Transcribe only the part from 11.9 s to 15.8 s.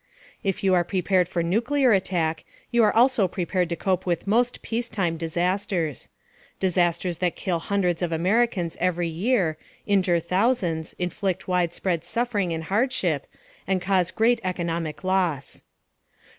suffering and hardship, and cause great economic loss.